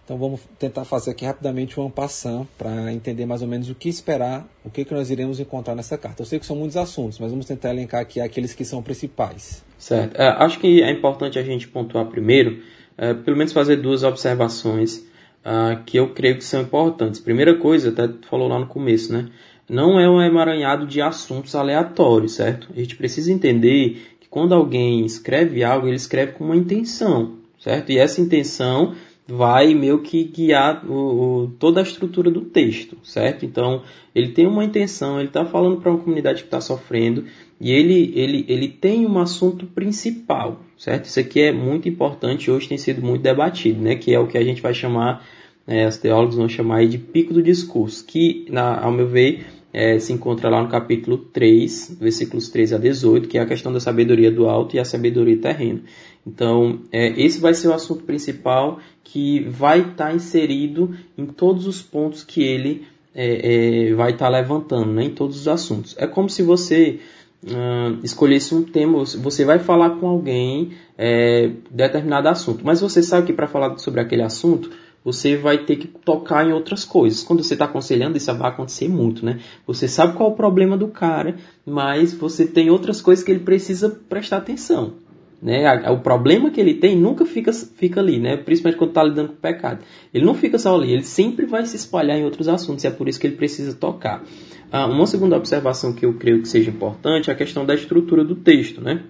[0.08, 3.90] Então vamos tentar fazer aqui rapidamente um passant para entender mais ou menos o que
[3.90, 6.22] esperar, o que, que nós iremos encontrar nessa carta.
[6.22, 9.62] Eu sei que são muitos assuntos, mas vamos tentar elencar aqui aqueles que são principais.
[9.76, 10.18] Certo.
[10.18, 12.62] É, acho que é importante a gente pontuar primeiro,
[12.96, 15.06] é, pelo menos fazer duas observações
[15.44, 17.20] uh, que eu creio que são importantes.
[17.20, 19.28] Primeira coisa, até falou lá no começo, né?
[19.68, 22.68] Não é um emaranhado de assuntos aleatórios, certo?
[22.74, 27.92] A gente precisa entender que quando alguém escreve algo, ele escreve com uma intenção, certo?
[27.92, 28.94] E essa intenção
[29.30, 33.44] vai meio que guiar o, o, toda a estrutura do texto, certo?
[33.44, 33.82] Então,
[34.14, 37.24] ele tem uma intenção, ele está falando para uma comunidade que está sofrendo
[37.60, 41.04] e ele, ele, ele tem um assunto principal, certo?
[41.04, 43.96] Isso aqui é muito importante, hoje tem sido muito debatido, né?
[43.96, 45.22] Que é o que a gente vai chamar,
[45.66, 49.98] é, os teólogos vão chamar de pico do discurso, que, na, ao meu ver, é,
[49.98, 53.78] se encontra lá no capítulo 3, versículos 13 a 18, que é a questão da
[53.78, 55.82] sabedoria do alto e a sabedoria terrena.
[56.28, 61.66] Então, é, esse vai ser o assunto principal que vai estar tá inserido em todos
[61.66, 65.96] os pontos que ele é, é, vai estar tá levantando, né, em todos os assuntos.
[65.98, 67.00] É como se você
[67.44, 73.28] uh, escolhesse um tema, você vai falar com alguém é, determinado assunto, mas você sabe
[73.28, 74.70] que para falar sobre aquele assunto,
[75.02, 77.22] você vai ter que tocar em outras coisas.
[77.22, 79.40] Quando você está aconselhando, isso vai acontecer muito, né?
[79.66, 83.40] Você sabe qual é o problema do cara, mas você tem outras coisas que ele
[83.40, 85.07] precisa prestar atenção.
[85.40, 85.70] Né?
[85.90, 88.36] O problema que ele tem nunca fica, fica ali, né?
[88.36, 89.84] principalmente quando está lidando com o pecado.
[90.12, 92.90] Ele não fica só ali, ele sempre vai se espalhar em outros assuntos, e é
[92.90, 94.24] por isso que ele precisa tocar.
[94.70, 98.24] Ah, uma segunda observação que eu creio que seja importante é a questão da estrutura
[98.24, 98.80] do texto.
[98.80, 99.02] Né?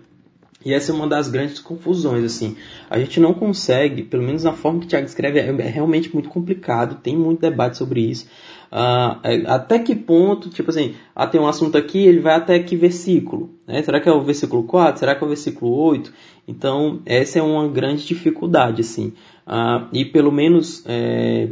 [0.68, 2.54] E essa é uma das grandes confusões, assim.
[2.90, 6.12] A gente não consegue, pelo menos na forma que o Tiago escreve, é, é realmente
[6.12, 8.26] muito complicado, tem muito debate sobre isso.
[8.70, 12.76] Uh, até que ponto, tipo assim, ah, tem um assunto aqui, ele vai até que
[12.76, 13.48] versículo?
[13.66, 13.82] Né?
[13.82, 15.00] Será que é o versículo 4?
[15.00, 16.12] Será que é o versículo 8?
[16.46, 19.14] Então, essa é uma grande dificuldade, assim.
[19.46, 21.48] Uh, e pelo menos, é,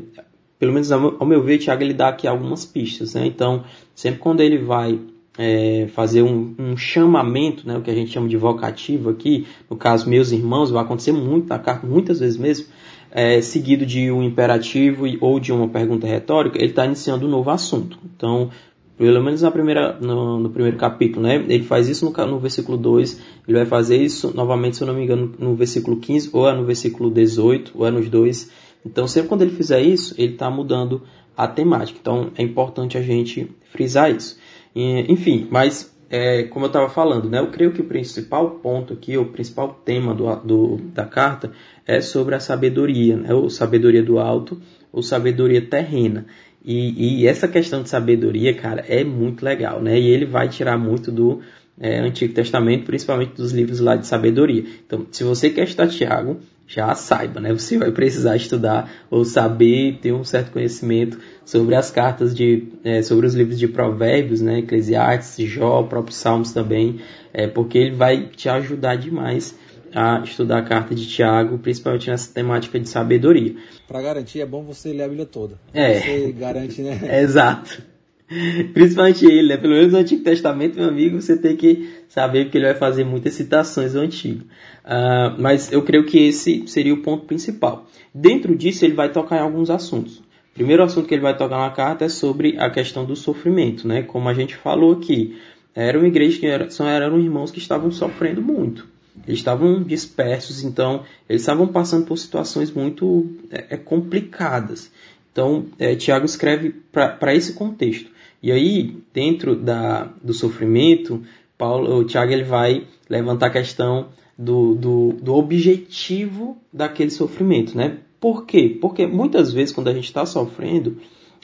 [0.59, 3.25] pelo menos ao meu ver, Tiago ele dá aqui algumas pistas, né?
[3.25, 5.01] Então, sempre quando ele vai
[5.39, 9.77] é, fazer um, um, chamamento, né, o que a gente chama de vocativo aqui, no
[9.77, 12.67] caso, meus irmãos, vai acontecer muito na carta, muitas vezes mesmo,
[13.11, 17.51] é, seguido de um imperativo ou de uma pergunta retórica, ele está iniciando um novo
[17.51, 17.99] assunto.
[18.15, 18.51] Então,
[18.99, 21.37] pelo menos na primeira, no, no, primeiro capítulo, né?
[21.49, 24.95] Ele faz isso no, no, versículo 2, ele vai fazer isso novamente, se eu não
[24.95, 28.51] me engano, no versículo 15, ou é no versículo 18, ou é nos dois.
[28.85, 31.03] Então, sempre quando ele fizer isso, ele está mudando
[31.37, 31.99] a temática.
[32.01, 34.39] Então, é importante a gente frisar isso.
[34.77, 39.17] Enfim, mas é, como eu estava falando, né, eu creio que o principal ponto aqui,
[39.17, 41.51] o principal tema do, do, da carta
[41.87, 44.61] é sobre a sabedoria, né, ou sabedoria do alto,
[44.93, 46.27] ou sabedoria terrena.
[46.65, 50.01] E, e, essa questão de sabedoria, cara, é muito legal, né?
[50.01, 51.41] E ele vai tirar muito do
[51.79, 54.65] é, Antigo Testamento, principalmente dos livros lá de sabedoria.
[54.85, 57.53] Então, se você quer estudar Tiago, já saiba, né?
[57.53, 63.03] Você vai precisar estudar ou saber, ter um certo conhecimento sobre as cartas de, é,
[63.03, 64.59] sobre os livros de Provérbios, né?
[64.59, 67.01] Eclesiastes, Jó, próprios Salmos também,
[67.33, 69.57] é, porque ele vai te ajudar demais
[69.95, 73.55] a estudar a carta de Tiago, principalmente nessa temática de sabedoria.
[73.87, 75.59] Para garantir, é bom você ler a Bíblia toda.
[75.73, 76.01] É.
[76.01, 77.01] Você garante, né?
[77.23, 77.96] Exato.
[78.75, 79.57] Principalmente ele, né?
[79.57, 83.05] Pelo menos no Antigo Testamento, meu amigo, você tem que saber porque ele vai fazer
[83.05, 84.45] muitas citações do Antigo.
[84.85, 87.87] Uh, mas eu creio que esse seria o ponto principal.
[88.15, 90.19] Dentro disso, ele vai tocar em alguns assuntos.
[90.19, 93.87] O primeiro assunto que ele vai tocar na carta é sobre a questão do sofrimento,
[93.87, 94.03] né?
[94.03, 95.37] Como a gente falou aqui,
[95.75, 98.89] era uma igreja que era, eram irmãos que estavam sofrendo muito.
[99.27, 104.91] Eles estavam dispersos, então eles estavam passando por situações muito é, é complicadas.
[105.31, 108.11] Então, é, Tiago escreve para esse contexto.
[108.47, 111.21] E aí, dentro da, do sofrimento,
[111.59, 114.07] Paulo, o Tiago ele vai levantar a questão
[114.39, 117.99] do, do, do objetivo daquele sofrimento, né?
[118.21, 118.79] Por quê?
[118.81, 120.99] Porque muitas vezes quando a gente está sofrendo,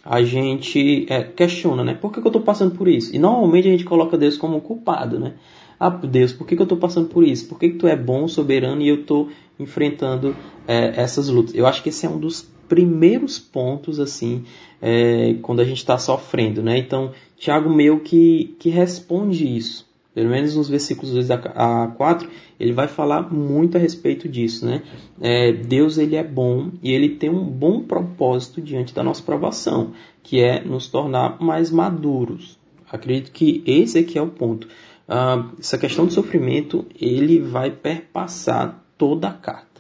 [0.05, 1.95] a gente é, questiona, né?
[1.95, 3.13] Por que, que eu estou passando por isso?
[3.13, 5.33] E normalmente a gente coloca Deus como culpado, né?
[5.81, 7.49] Ah, Deus, por que, que eu estou passando por isso?
[7.49, 10.37] Por que, que tu é bom, soberano e eu estou enfrentando
[10.69, 11.53] é, essas lutas.
[11.53, 14.45] Eu acho que esse é um dos primeiros pontos, assim,
[14.81, 16.79] é, quando a gente está sofrendo, né?
[16.79, 19.87] Então, Tiago meio que, que responde isso.
[20.15, 24.83] Pelo menos nos versículos 2 a 4, ele vai falar muito a respeito disso, né?
[25.21, 29.93] É, Deus, ele é bom e ele tem um bom propósito diante da nossa provação,
[30.23, 32.59] que é nos tornar mais maduros.
[32.91, 34.67] Acredito que esse aqui é o ponto.
[35.07, 39.72] Ah, essa questão do sofrimento, ele vai perpassar toda a carta.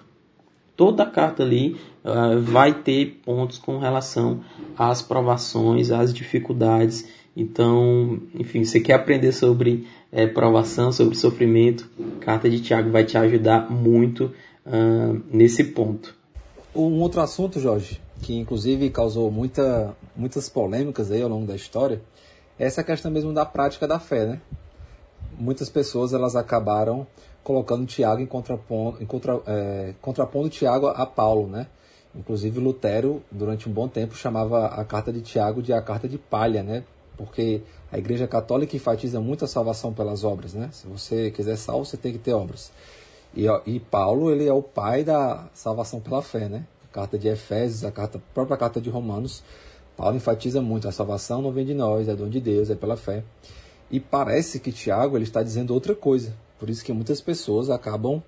[0.82, 4.40] Toda a carta ali uh, vai ter pontos com relação
[4.76, 7.06] às provações, às dificuldades.
[7.36, 11.88] Então, enfim, você quer aprender sobre é, provação, sobre sofrimento,
[12.20, 14.32] a carta de Tiago vai te ajudar muito
[14.66, 16.16] uh, nesse ponto.
[16.74, 22.02] Um outro assunto, Jorge, que inclusive causou muita, muitas polêmicas aí ao longo da história,
[22.58, 24.40] é essa questão mesmo da prática da fé, né?
[25.38, 27.06] Muitas pessoas elas acabaram
[27.42, 31.66] colocando Tiago em contraponto, em contra, é, contrapondo Tiago a Paulo, né?
[32.14, 36.18] Inclusive Lutero, durante um bom tempo, chamava a carta de Tiago de a carta de
[36.18, 36.85] palha, né?
[37.16, 40.68] Porque a Igreja Católica enfatiza muito a salvação pelas obras, né?
[40.72, 42.70] Se você quiser salvo, você tem que ter obras.
[43.35, 46.66] E, e Paulo, ele é o pai da salvação pela fé, né?
[46.90, 49.42] A carta de Efésios, a, carta, a própria carta de Romanos,
[49.96, 52.96] Paulo enfatiza muito, a salvação não vem de nós, é dom de Deus, é pela
[52.96, 53.22] fé.
[53.90, 56.35] E parece que Tiago ele está dizendo outra coisa.
[56.62, 58.22] Por isso que muitas pessoas acabam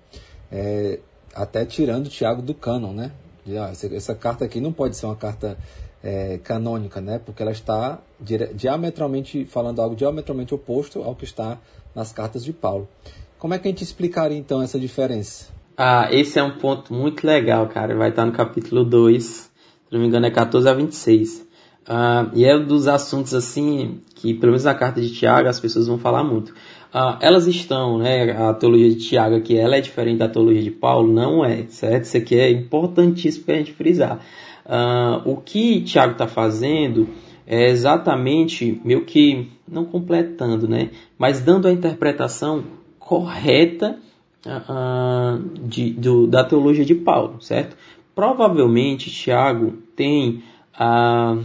[0.51, 0.99] é,
[1.33, 3.13] até tirando Tiago do cânon, né?
[3.47, 5.57] Ah, essa, essa, carta aqui não pode ser uma carta
[6.03, 7.17] é, canônica, né?
[7.17, 7.97] Porque ela está
[8.53, 11.57] diametralmente falando algo diametralmente oposto ao que está
[11.95, 12.89] nas cartas de Paulo.
[13.39, 15.45] Como é que a gente explicaria então essa diferença?
[15.77, 17.95] Ah, esse é um ponto muito legal, cara.
[17.95, 19.49] Vai estar no capítulo 2, se
[19.89, 21.47] não me engano é 14 a 26.
[21.87, 25.59] Ah, e é um dos assuntos assim que, pelo menos na carta de Tiago, as
[25.59, 26.53] pessoas vão falar muito.
[26.97, 30.71] Ah, elas estão, né, a teologia de Tiago aqui, ela é diferente da teologia de
[30.71, 31.11] Paulo?
[31.11, 32.05] Não é, certo?
[32.05, 34.21] Isso aqui é importantíssimo para a gente frisar.
[34.65, 37.09] Ah, o que Tiago está fazendo
[37.45, 42.63] é exatamente, meio que, não completando, né, mas dando a interpretação
[42.97, 43.99] correta
[44.45, 47.75] uh, de, do, da teologia de Paulo, certo?
[48.15, 50.41] Provavelmente Tiago tem
[50.79, 51.43] uh,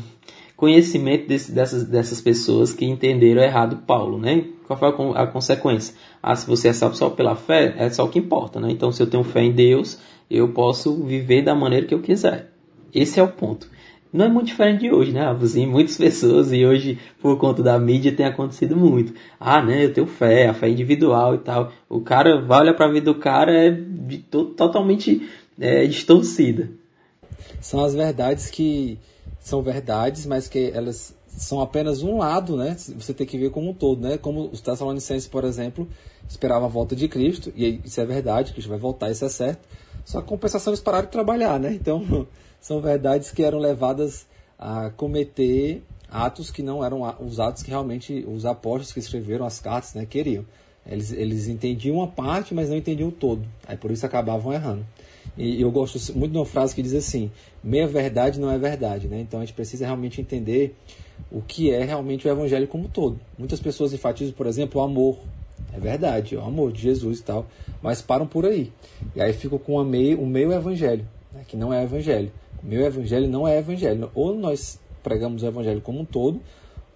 [0.60, 4.44] conhecimento desse, dessas, dessas pessoas que entenderam errado Paulo, né?
[4.66, 5.94] Qual foi a, a, consequência?
[6.22, 8.70] Ah, se você é salvo só pela fé, é só o que importa, né?
[8.70, 9.98] Então, se eu tenho fé em Deus,
[10.30, 12.52] eu posso viver da maneira que eu quiser.
[12.94, 13.70] Esse é o ponto.
[14.12, 15.26] Não é muito diferente de hoje, né?
[15.30, 19.14] Assim, muitas pessoas, e hoje, por conta da mídia, tem acontecido muito.
[19.40, 19.86] Ah, né?
[19.86, 21.72] Eu tenho fé, a fé individual e tal.
[21.88, 25.26] O cara vai olhar para a vida do cara é de, totalmente
[25.58, 26.68] é, distorcida.
[27.62, 28.98] São as verdades que
[29.40, 32.76] são verdades, mas que elas são apenas um lado, né?
[32.76, 34.18] Você tem que ver como um todo, né?
[34.18, 35.88] Como os Tessalonicenses, por exemplo,
[36.28, 39.66] esperavam a volta de Cristo, e isso é verdade, Cristo vai voltar, isso é certo.
[40.04, 41.72] Só que compensação eles pararam de trabalhar, né?
[41.72, 42.26] Então,
[42.60, 44.26] são verdades que eram levadas
[44.58, 49.60] a cometer atos que não eram os atos que realmente os apóstolos que escreveram as
[49.60, 50.44] cartas, né, queriam.
[50.84, 53.46] Eles, eles entendiam uma parte, mas não entendiam o todo.
[53.66, 54.84] Aí por isso acabavam errando.
[55.36, 57.30] E eu gosto muito de uma frase que diz assim:
[57.62, 59.20] meia verdade não é verdade, né?
[59.20, 60.74] Então a gente precisa realmente entender
[61.30, 63.18] o que é realmente o evangelho como um todo.
[63.38, 65.18] Muitas pessoas enfatizam, por exemplo, o amor.
[65.72, 67.46] É verdade, o amor de Jesus e tal,
[67.82, 68.72] mas param por aí.
[69.14, 71.42] E aí ficam com meio, o meio evangelho, né?
[71.46, 72.32] que não é evangelho.
[72.62, 74.10] O meu evangelho não é evangelho.
[74.14, 76.40] Ou nós pregamos o evangelho como um todo,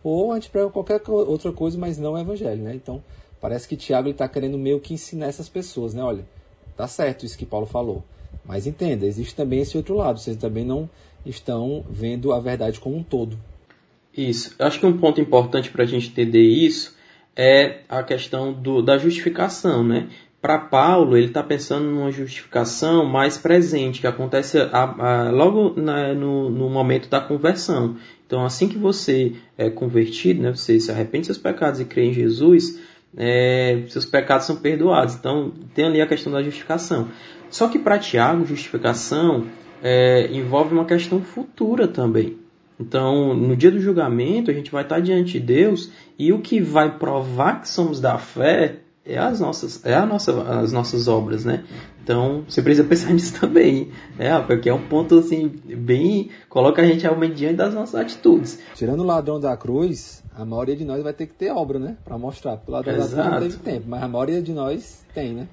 [0.03, 2.75] ou a gente prega qualquer outra coisa, mas não é evangelho, né?
[2.75, 3.03] Então,
[3.41, 6.03] parece que Tiago está querendo meio que ensinar essas pessoas, né?
[6.03, 6.25] Olha,
[6.77, 8.03] tá certo isso que Paulo falou.
[8.45, 10.19] Mas entenda, existe também esse outro lado.
[10.19, 10.89] Vocês também não
[11.25, 13.39] estão vendo a verdade como um todo.
[14.17, 14.55] Isso.
[14.59, 16.95] Eu acho que um ponto importante para a gente entender isso
[17.37, 20.09] é a questão do, da justificação, né?
[20.41, 26.13] Para Paulo, ele está pensando numa justificação mais presente, que acontece a, a, logo na,
[26.13, 27.97] no, no, momento da conversão.
[28.27, 32.05] Então, assim que você é convertido, né, você se arrepende dos seus pecados e crê
[32.05, 32.79] em Jesus,
[33.17, 35.15] é, seus pecados são perdoados.
[35.15, 37.09] Então, tem ali a questão da justificação.
[37.55, 39.45] Só que para Tiago, justificação
[39.81, 42.37] é, envolve uma questão futura também.
[42.81, 45.89] Então, no dia do julgamento, a gente vai estar diante de Deus
[46.19, 50.33] e o que vai provar que somos da fé é as nossas, é a nossa,
[50.59, 51.63] as nossas obras, né?
[52.03, 54.37] Então, você precisa pensar nisso também, né?
[54.41, 58.59] Porque é um ponto assim bem coloca a gente realmente diante das nossas atitudes.
[58.75, 61.97] Tirando o ladrão da cruz, a maioria de nós vai ter que ter obra, né?
[62.05, 62.61] Para mostrar.
[62.67, 63.15] O ladrão Exato.
[63.15, 65.47] da cruz não teve tempo, mas a maioria de nós tem, né?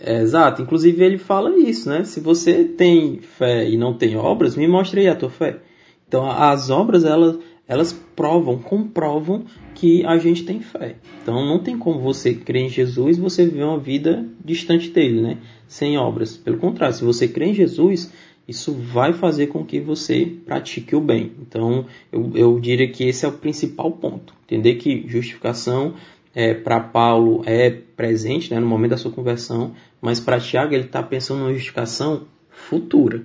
[0.00, 2.04] É, exato, inclusive ele fala isso, né?
[2.04, 5.58] Se você tem fé e não tem obras, me mostre aí a tua fé.
[6.06, 10.96] Então as obras elas, elas provam, comprovam que a gente tem fé.
[11.22, 15.20] Então não tem como você crer em Jesus e você viver uma vida distante dele,
[15.20, 15.38] né?
[15.68, 16.36] sem obras.
[16.36, 18.10] Pelo contrário, se você crê em Jesus,
[18.48, 21.32] isso vai fazer com que você pratique o bem.
[21.40, 24.34] Então, eu, eu diria que esse é o principal ponto.
[24.44, 25.94] Entender que justificação
[26.38, 30.84] é, para Paulo é presente né, no momento da sua conversão, mas para Tiago ele
[30.84, 33.24] está pensando numa justificação futura.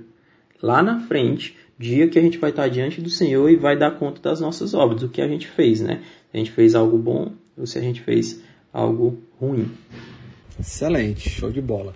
[0.59, 3.91] Lá na frente, dia que a gente vai estar diante do Senhor e vai dar
[3.99, 6.01] conta das nossas obras, do que a gente fez, né?
[6.31, 8.41] Se a gente fez algo bom ou se a gente fez
[8.73, 9.69] algo ruim.
[10.59, 11.93] Excelente, show de bola.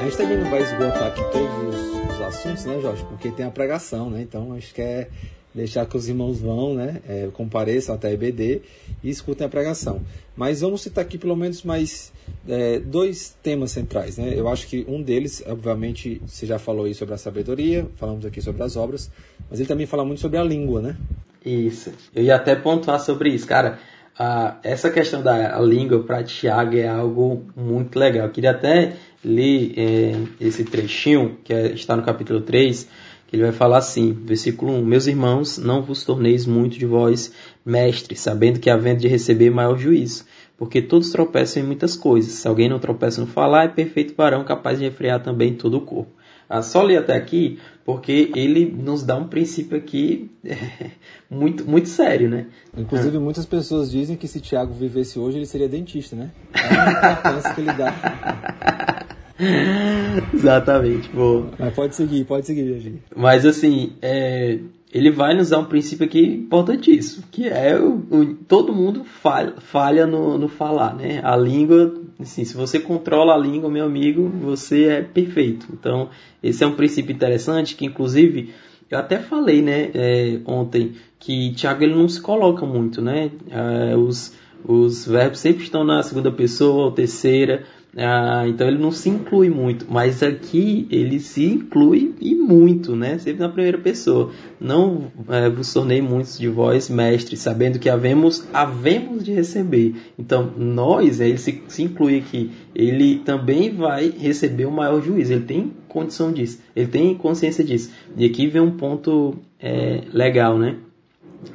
[0.00, 3.04] A gente também não vai esgotar aqui todos os, os assuntos, né, Jorge?
[3.04, 4.22] Porque tem a pregação, né?
[4.22, 5.10] Então a gente quer
[5.56, 7.00] deixar que os irmãos vão, né?
[7.08, 8.60] É, compareçam até a EBD
[9.02, 10.02] e escutem a pregação.
[10.36, 12.12] Mas vamos citar aqui pelo menos mais
[12.46, 14.34] é, dois temas centrais, né?
[14.36, 18.40] Eu acho que um deles, obviamente, você já falou aí sobre a sabedoria, falamos aqui
[18.42, 19.10] sobre as obras,
[19.50, 20.96] mas ele também fala muito sobre a língua, né?
[21.44, 21.92] Isso.
[22.14, 23.78] Eu ia até pontuar sobre isso, cara.
[24.18, 28.26] Ah, essa questão da língua para Tiago é algo muito legal.
[28.26, 32.88] Eu queria até ler é, esse trechinho que é, está no capítulo 3
[33.26, 37.32] que ele vai falar assim, versículo 1: Meus irmãos, não vos torneis muito de vós
[37.64, 40.24] mestres, sabendo que havendo de receber maior juízo,
[40.56, 42.32] porque todos tropeçam em muitas coisas.
[42.32, 45.80] Se alguém não tropeça no falar, é perfeito varão, capaz de refrear também todo o
[45.80, 46.12] corpo.
[46.48, 50.56] Ah, só ler até aqui, porque ele nos dá um princípio aqui é,
[51.28, 52.46] muito, muito sério, né?
[52.76, 56.30] Inclusive, muitas pessoas dizem que se Tiago vivesse hoje, ele seria dentista, né?
[56.54, 59.02] É a importância que ele dá.
[60.32, 61.50] Exatamente, boa.
[61.58, 63.00] Mas pode seguir, pode seguir, Virgínia.
[63.14, 64.58] Mas assim, é,
[64.92, 69.54] ele vai nos dar um princípio aqui importantíssimo, que é o, o todo mundo falha,
[69.58, 71.20] falha no, no, falar, né?
[71.22, 75.66] A língua, assim, se você controla a língua, meu amigo, você é perfeito.
[75.72, 76.08] Então,
[76.42, 78.54] esse é um princípio interessante que, inclusive,
[78.90, 83.30] eu até falei, né, é, ontem, que Tiago ele não se coloca muito, né?
[83.50, 84.32] É, os,
[84.64, 87.64] os verbos sempre estão na segunda pessoa ou terceira.
[87.98, 93.16] Ah, então ele não se inclui muito, mas aqui ele se inclui e muito, né?
[93.16, 94.32] Sempre na primeira pessoa.
[94.60, 99.94] Não é, vos tornei muitos de vós mestres, sabendo que havemos, havemos de receber.
[100.18, 105.32] Então nós, é, ele se, se inclui aqui, ele também vai receber o maior juízo.
[105.32, 107.90] Ele tem condição disso, ele tem consciência disso.
[108.14, 110.76] E aqui vem um ponto é, legal, né?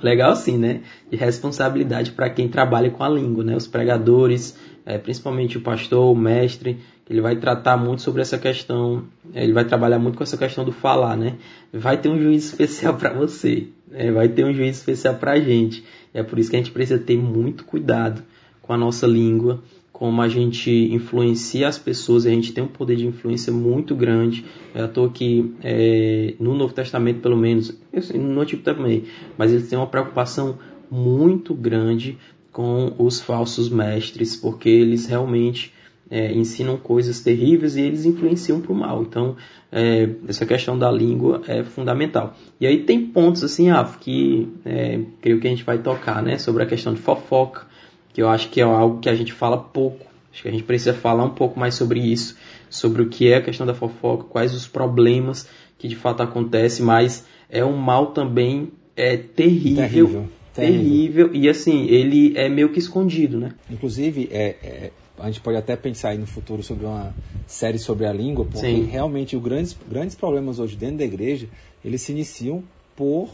[0.01, 0.81] Legal sim, né?
[1.09, 3.55] De responsabilidade para quem trabalha com a língua, né?
[3.55, 6.77] Os pregadores é, principalmente o pastor, o mestre,
[7.09, 10.63] ele vai tratar muito sobre essa questão, é, ele vai trabalhar muito com essa questão
[10.63, 11.35] do falar, né?
[11.73, 14.11] Vai ter um juízo especial para você, né?
[14.11, 15.83] vai ter um juízo especial para a gente.
[16.13, 18.23] É por isso que a gente precisa ter muito cuidado
[18.61, 22.95] com a nossa língua, como a gente influencia as pessoas, a gente tem um poder
[22.95, 24.43] de influência muito grande.
[24.73, 27.77] Eu estou aqui é, no Novo Testamento, pelo menos,
[28.15, 29.03] no Antigo também,
[29.37, 30.57] mas eles têm uma preocupação
[30.89, 32.17] muito grande
[32.51, 35.73] com os falsos mestres, porque eles realmente
[36.09, 39.01] é, ensinam coisas terríveis e eles influenciam para o mal.
[39.01, 39.37] Então,
[39.71, 42.35] é, essa questão da língua é fundamental.
[42.59, 46.37] E aí tem pontos assim, ah, que é, creio que a gente vai tocar, né,
[46.37, 47.65] sobre a questão de fofoca,
[48.13, 50.05] que eu acho que é algo que a gente fala pouco.
[50.33, 52.37] Acho que a gente precisa falar um pouco mais sobre isso,
[52.69, 56.85] sobre o que é a questão da fofoca, quais os problemas que de fato acontecem,
[56.85, 59.83] mas é um mal também é terrível.
[59.83, 61.33] terrível terrível.
[61.33, 63.53] E assim, ele é meio que escondido, né?
[63.69, 67.13] Inclusive, é, é, a gente pode até pensar aí no futuro sobre uma
[67.47, 68.85] série sobre a língua, porque Sim.
[68.85, 71.47] realmente os grandes, grandes problemas hoje dentro da igreja,
[71.83, 72.63] eles se iniciam
[72.95, 73.29] por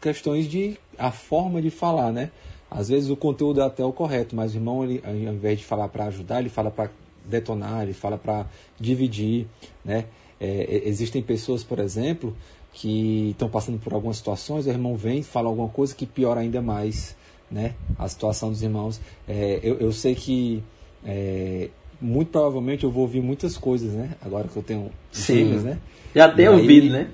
[0.00, 2.30] questões de a forma de falar, né?
[2.70, 5.64] Às vezes o conteúdo é até o correto, mas o irmão, ele, ao invés de
[5.64, 6.90] falar para ajudar, ele fala para
[7.24, 8.46] detonar, ele fala para
[8.78, 9.46] dividir,
[9.84, 10.06] né?
[10.40, 12.36] É, existem pessoas, por exemplo,
[12.74, 16.60] que estão passando por algumas situações, o irmão vem fala alguma coisa que piora ainda
[16.60, 17.16] mais
[17.50, 19.00] né, a situação dos irmãos.
[19.28, 20.62] É, eu, eu sei que
[21.06, 24.10] é, muito provavelmente eu vou ouvir muitas coisas, né?
[24.20, 25.78] Agora que eu tenho filhos, né?
[26.14, 27.10] Já tem ouvido, né?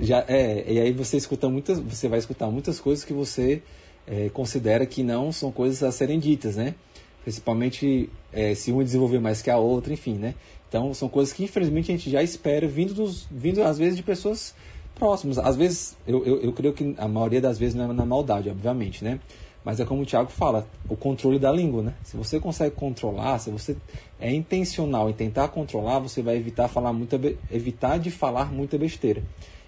[0.00, 3.62] Já, é, e aí você escuta muitas, você vai escutar muitas coisas que você
[4.08, 6.74] é, considera que não são coisas a serem ditas, né?
[7.22, 10.34] Principalmente é, se uma desenvolver mais que a outra, enfim, né?
[10.68, 14.02] Então são coisas que infelizmente a gente já espera vindo dos, vindo às vezes de
[14.02, 14.52] pessoas
[14.94, 15.38] próximos.
[15.38, 18.48] Às vezes, eu, eu, eu creio que a maioria das vezes não é na maldade,
[18.48, 19.20] obviamente, né?
[19.64, 21.94] Mas é como o Tiago fala, o controle da língua, né?
[22.02, 23.76] Se você consegue controlar, se você
[24.20, 27.18] é intencional em tentar controlar, você vai evitar falar muita
[27.50, 29.22] evitar de falar muita besteira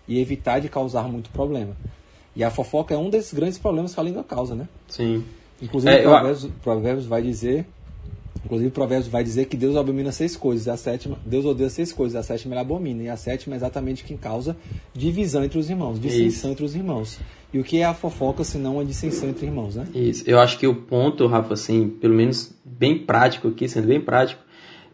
[0.07, 1.75] e evitar de causar muito problema.
[2.35, 4.69] E a fofoca é um desses grandes problemas que a língua causa, né?
[4.89, 5.25] Sim.
[5.61, 6.51] Inclusive, é, Provérbios, eu...
[6.63, 7.67] Provérbios vai dizer
[8.47, 11.93] Inclusive, o Provérbios vai dizer que Deus abomina seis coisas, a sétima, Deus odeia seis
[11.93, 14.57] coisas, a sétima ele abomina, e a sétima é exatamente quem causa
[14.95, 17.19] divisão entre os irmãos, dissensão entre os irmãos.
[17.53, 19.89] E o que é a fofoca se não a dissensão entre irmãos, né?
[19.93, 20.23] Isso.
[20.29, 24.41] Eu acho que o ponto, Rafa, assim, pelo menos bem prático aqui, sendo bem prático,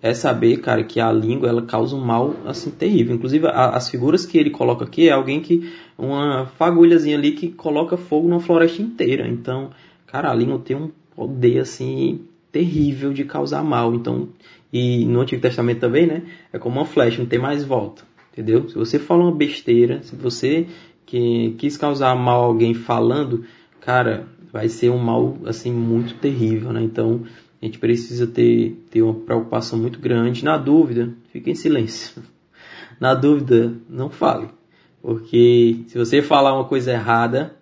[0.00, 3.14] é saber, cara, que a língua ela causa um mal assim terrível.
[3.14, 7.50] Inclusive, a, as figuras que ele coloca aqui é alguém que uma fagulhazinha ali que
[7.50, 9.28] coloca fogo numa floresta inteira.
[9.28, 9.70] Então,
[10.06, 12.22] cara, a língua tem um poder assim
[12.52, 13.94] terrível de causar mal.
[13.94, 14.28] Então,
[14.72, 16.22] e no Antigo Testamento também, né?
[16.52, 18.04] É como uma flecha, não tem mais volta.
[18.32, 18.68] Entendeu?
[18.68, 20.66] Se você fala uma besteira, se você
[21.04, 23.44] que quis causar mal a alguém falando,
[23.80, 26.82] cara, vai ser um mal assim muito terrível, né?
[26.82, 27.22] Então,
[27.60, 30.44] a gente precisa ter, ter uma preocupação muito grande.
[30.44, 32.22] Na dúvida, fique em silêncio.
[32.98, 34.48] Na dúvida, não fale.
[35.00, 37.56] Porque se você falar uma coisa errada,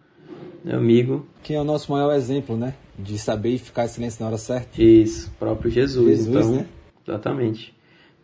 [0.63, 1.27] meu amigo.
[1.43, 2.75] Quem é o nosso maior exemplo, né?
[3.03, 4.83] De saber ficar em silêncio na hora certa.
[4.83, 6.07] Isso, próprio Jesus.
[6.07, 6.67] Jesus então, né?
[7.07, 7.75] Exatamente.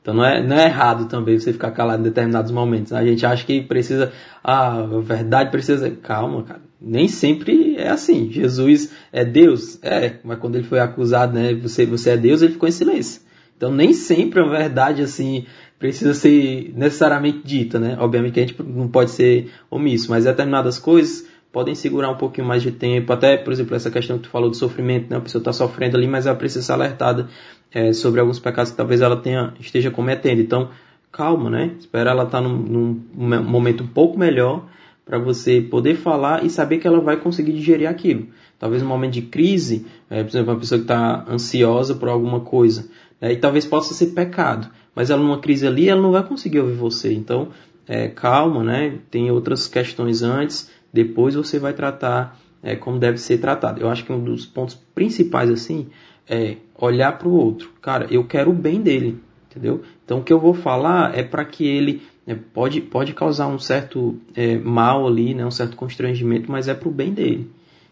[0.00, 2.92] Então não é, não é errado também você ficar calado em determinados momentos.
[2.92, 4.12] A gente acha que precisa.
[4.42, 5.90] A verdade precisa.
[5.90, 8.30] Calma, cara nem sempre é assim.
[8.30, 9.78] Jesus é Deus?
[9.82, 13.22] É, mas quando ele foi acusado, né, você, você é Deus, ele ficou em silêncio.
[13.56, 15.46] Então nem sempre a verdade assim
[15.78, 17.96] precisa ser necessariamente dita, né?
[17.98, 22.46] Obviamente que a gente não pode ser omisso, mas determinadas coisas podem segurar um pouquinho
[22.46, 23.10] mais de tempo.
[23.14, 25.16] Até, por exemplo, essa questão que tu falou do sofrimento, né?
[25.16, 27.30] A pessoa está sofrendo ali, mas ela precisa ser alertada
[27.72, 30.38] é, sobre alguns pecados que talvez ela tenha, esteja cometendo.
[30.38, 30.68] Então,
[31.10, 31.70] calma, né?
[31.78, 34.66] Espera ela estar tá num, num momento um pouco melhor
[35.02, 38.26] para você poder falar e saber que ela vai conseguir digerir aquilo.
[38.58, 42.40] Talvez um momento de crise, é, por exemplo, uma pessoa que está ansiosa por alguma
[42.40, 42.86] coisa,
[43.18, 46.60] né, e talvez possa ser pecado, mas ela numa crise ali, ela não vai conseguir
[46.60, 47.14] ouvir você.
[47.14, 47.48] Então,
[47.88, 48.98] é, calma, né?
[49.10, 53.80] Tem outras questões antes, depois você vai tratar é, como deve ser tratado.
[53.80, 55.88] Eu acho que um dos pontos principais assim
[56.26, 57.70] é olhar para o outro.
[57.82, 59.20] Cara, eu quero o bem dele,
[59.50, 59.82] entendeu?
[60.04, 63.58] Então, o que eu vou falar é para que ele é, pode, pode causar um
[63.58, 67.50] certo é, mal ali, né, um certo constrangimento, mas é para o bem dele.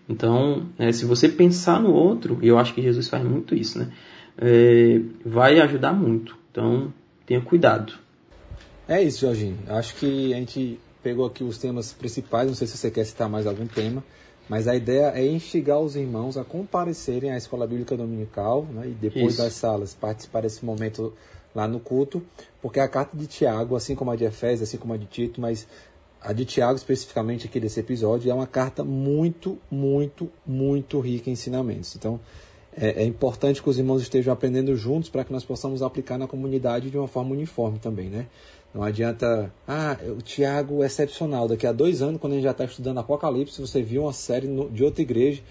[0.09, 3.79] Então, é, se você pensar no outro, e eu acho que Jesus faz muito isso,
[3.79, 3.91] né,
[4.39, 6.37] é, vai ajudar muito.
[6.51, 6.93] Então,
[7.27, 7.93] tenha cuidado.
[8.89, 9.59] É isso, Jorginho.
[9.69, 12.49] Acho que a gente pegou aqui os temas principais.
[12.49, 14.03] Não sei se você quer citar mais algum tema,
[14.49, 18.93] mas a ideia é instigar os irmãos a comparecerem à escola bíblica dominical né, e
[18.93, 19.43] depois isso.
[19.43, 21.13] das salas participar desse momento
[21.55, 22.23] lá no culto,
[22.61, 25.41] porque a carta de Tiago, assim como a de Efésios, assim como a de Tito,
[25.41, 25.69] mas
[26.21, 31.35] a de Tiago especificamente aqui desse episódio, é uma carta muito, muito, muito rica em
[31.35, 31.95] ensinamentos.
[31.95, 32.19] Então,
[32.77, 36.27] é, é importante que os irmãos estejam aprendendo juntos para que nós possamos aplicar na
[36.27, 38.27] comunidade de uma forma uniforme também, né?
[38.75, 41.47] Não adianta, ah, o Tiago é excepcional.
[41.47, 44.49] Daqui a dois anos, quando a gente já está estudando Apocalipse, você viu uma série
[44.73, 45.43] de outra igreja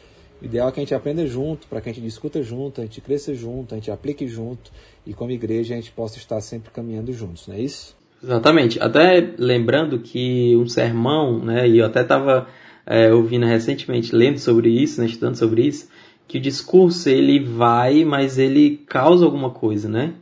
[0.44, 2.84] o ideal é que a gente aprenda junto, para que a gente discuta junto, a
[2.84, 4.72] gente cresça junto, a gente aplique junto
[5.08, 7.96] e como igreja a gente possa estar sempre caminhando juntos, não é isso?
[8.22, 8.78] Exatamente.
[8.78, 12.48] Até lembrando que um sermão, né, e eu até estava
[12.86, 15.88] é, ouvindo recentemente, lendo sobre isso, né, estudando sobre isso,
[16.28, 20.14] que o discurso ele vai, mas ele causa alguma coisa, né?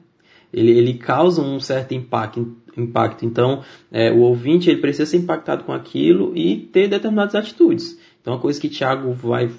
[0.54, 2.58] Ele, ele causa um certo impacto.
[2.80, 3.26] Impacto.
[3.26, 8.00] Então, é, o ouvinte ele precisa ser impactado com aquilo e ter determinadas atitudes.
[8.22, 9.50] Então, a coisa que Tiago vai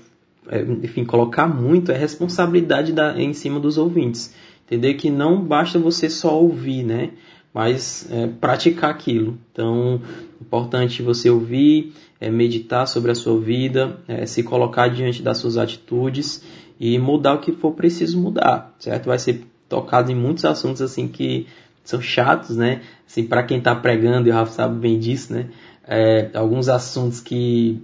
[0.49, 4.35] é, enfim, colocar muito é responsabilidade da, em cima dos ouvintes.
[4.67, 7.11] Entender que não basta você só ouvir, né?
[7.53, 9.39] Mas é, praticar aquilo.
[9.53, 10.01] Então,
[10.41, 15.59] importante você ouvir, é, meditar sobre a sua vida, é, se colocar diante das suas
[15.59, 16.43] atitudes
[16.81, 19.07] e mudar o que for preciso mudar, certo?
[19.07, 21.47] Vai ser tocado em muitos assuntos assim que
[21.85, 22.83] são chatos, né?
[23.07, 25.49] Assim, para quem está pregando, e o Rafa sabe bem disso, né?
[25.87, 27.83] É, alguns assuntos que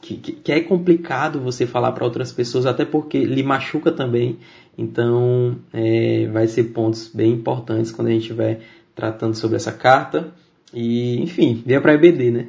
[0.00, 4.38] que, que, é complicado você falar para outras pessoas, até porque lhe machuca também.
[4.76, 8.60] Então, é, vai ser pontos bem importantes quando a gente estiver
[8.94, 10.32] tratando sobre essa carta.
[10.72, 12.48] E, enfim, venha para a EBD, né?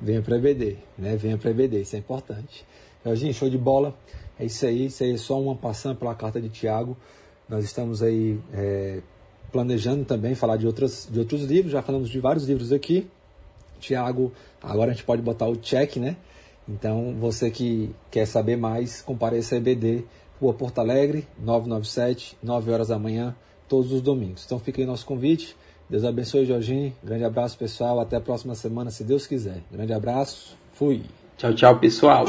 [0.00, 1.16] Venha para a EBD, né?
[1.16, 2.66] Venha para a EBD, isso é importante.
[3.04, 3.96] Jorginho, show de bola.
[4.38, 6.96] É isso aí, isso aí é só uma passando pela carta de Tiago.
[7.48, 9.00] Nós estamos aí é,
[9.52, 13.06] planejando também falar de, outras, de outros livros, já falamos de vários livros aqui.
[13.78, 14.32] Tiago,
[14.62, 16.16] agora a gente pode botar o check, né?
[16.68, 20.04] Então, você que quer saber mais, compareça a EBD,
[20.40, 23.34] Rua Porto Alegre, 997, 9 horas da manhã,
[23.68, 24.44] todos os domingos.
[24.44, 25.56] Então, fica aí nosso convite.
[25.88, 26.92] Deus abençoe, Jorginho.
[27.02, 28.00] Grande abraço, pessoal.
[28.00, 29.62] Até a próxima semana, se Deus quiser.
[29.70, 30.56] Grande abraço.
[30.72, 31.02] Fui.
[31.36, 32.24] Tchau, tchau, pessoal.